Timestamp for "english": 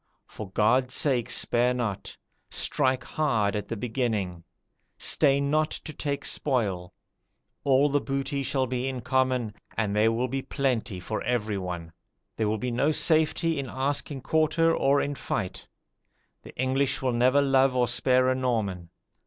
16.55-17.03